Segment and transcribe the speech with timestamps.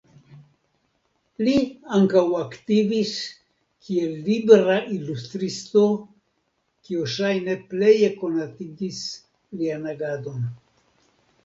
[1.47, 1.51] Li
[1.97, 3.11] ankaŭ aktivis
[3.89, 5.85] kiel libra ilustristo
[6.89, 9.05] kio ŝajne pleje konatigis
[9.63, 10.45] lian agadon.